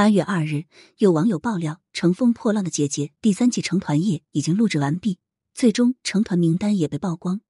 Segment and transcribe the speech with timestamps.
[0.00, 0.64] 八月二日，
[0.96, 5.18] 有网友爆料，《乘风破浪的姐姐》第三季成团夜已经录制完毕，
[5.52, 7.42] 最终成团名单也被曝光。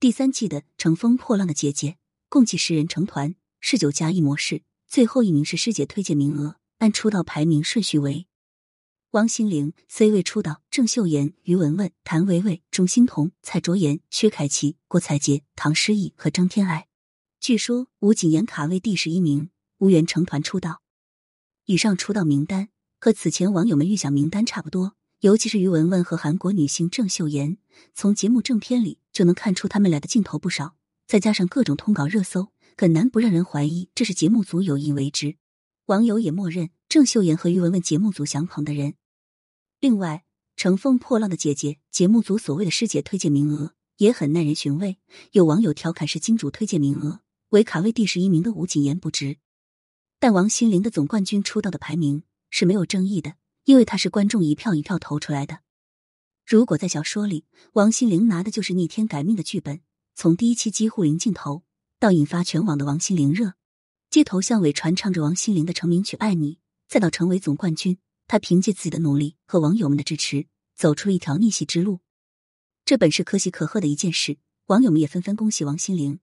[0.00, 1.90] 第三季的《乘风破浪的姐姐》
[2.30, 8.26] 共计十人成团，是九加一模式，最后一名是师姐推荐名额，按出道排名顺序为：
[9.10, 16.88] 王心凌 C 位出道，郑秀妍、于文文、谭维维、钟欣桐、蔡卓妍、薛凯琪、郭采洁、唐诗逸和张天爱。
[17.38, 20.80] 据说吴谨言卡位第十一名，无缘成团出道。
[21.66, 22.68] 以上出道名单
[23.00, 27.58] 和此前网友们预想名单差不多，尤其是于文文和韩国女星郑秀妍，
[27.92, 30.76] 从节目正片里就能看出他们俩的镜头不少，
[31.08, 35.34] 再加上各种通稿热搜，很难不让人怀疑这是节目组有意为之。
[35.86, 38.94] 网友也默认郑秀妍和于文文节目组想捧的人。
[39.80, 40.24] 另外，
[40.54, 44.98] 乘风破浪的姐姐节目组所谓的师姐推荐名额也很耐人寻味，
[45.32, 49.38] 有网友调侃是金主推荐名额，为卡位第十一名的吴谨言不值。
[50.26, 55.60] 但王心凌的总冠军出道的排名是没有争议的，因为她是观众一票一票投出来的。
[56.44, 59.82] 如果在小说里，王心凌拿的就是逆天改命的剧本，
[60.16, 61.62] 从第一期几乎零镜头
[62.00, 63.54] 到引发全网的王心凌热，
[64.10, 66.54] 街头巷尾传唱着王心凌的成名曲《爱你》，
[66.88, 67.96] 再到成为总冠军，
[68.26, 72.00] 她凭借自己的努力和网友们的支持，走出一条逆袭之路。
[72.84, 76.18] 这本是可喜可贺的一件事，网友们也纷纷恭喜王心凌。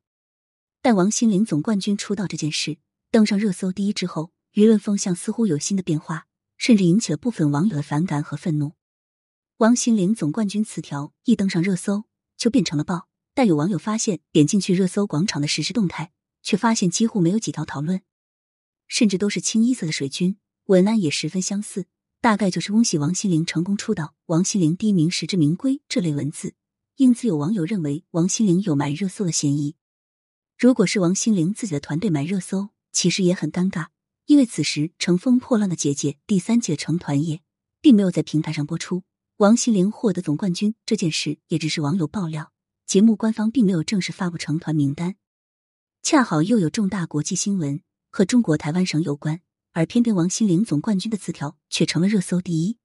[0.81, 2.79] 但王心凌总冠军出道这件事。
[3.13, 6.25] 登上热搜第一之后，舆论风向似乎有新的变化，
[6.57, 8.73] 甚至引起了部分网友的反感和愤怒。
[9.57, 12.05] 王心凌总冠军词条一登上热搜
[12.35, 16.11] 就变成了爆，但有网友发现点进去热搜广场的实时动态，
[16.41, 18.01] 却发现几乎没有几条讨论，
[18.87, 21.85] 甚至都是清一色的水军，文案也十分相似，
[22.19, 26.55] 大概就是恭喜王心凌成功出道，王心凌第一名实至名归这类文字。
[26.95, 29.75] 因此，有网友认为王心凌有买热搜的嫌疑。
[30.57, 33.87] 如果是王心凌自己的团队买热搜，其实也很尴尬，
[34.27, 37.41] 因为此时《乘风破浪的姐姐》第三季的成团夜
[37.81, 39.03] 并没有在平台上播出，
[39.37, 42.53] 王心凌获得总冠军这件事也只是网友爆料，
[42.85, 45.15] 节目官方并没有正式发布成团名单。
[46.01, 52.77] 恰好又有重大国际新闻和中国台湾省有关，而偏偏王心凌总冠军的词条却成了热搜第一，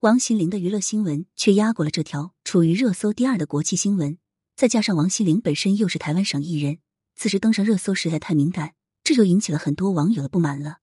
[0.00, 4.18] 王心凌的娱乐新闻却压过了这条处于热搜第二的国际新闻。
[4.56, 6.78] 再加上王心凌本身又是台湾省艺人，
[7.14, 8.74] 此时登上热搜实在太敏感。
[9.10, 10.78] 这就引起了很多网友的不满了。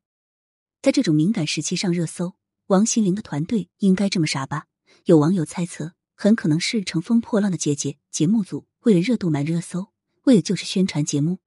[0.81, 2.33] 在这种敏感时期上热搜，
[2.65, 4.65] 王心凌的团队应该这么傻吧？
[5.05, 9.93] 有网友猜测，很可能是《乘风破浪的姐姐》节目组为了热度买热搜，
[10.23, 11.39] 为的就是宣传节目。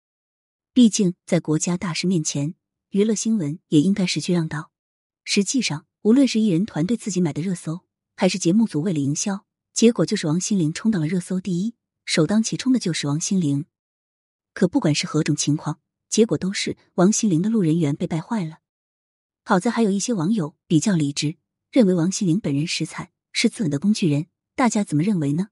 [0.73, 2.55] 毕竟在国家大事面前，
[2.89, 4.71] 娱乐新闻也应该识趣让道。
[5.23, 7.81] 实际上，无论是艺人团队自己买的热搜，
[8.17, 11.75] 还是节目组为了营销，结果就是王心凌冲到了热搜第一，
[12.07, 13.67] 首当其冲的就是王心凌。
[14.55, 15.79] 可不管是何种情况。
[16.10, 18.59] 结果都是王心凌的路人缘被败坏了。
[19.44, 21.37] 好在还有一些网友比较理智，
[21.72, 24.26] 认为王心凌本人实惨，是自刎的工具人。
[24.54, 25.48] 大家怎么认为呢？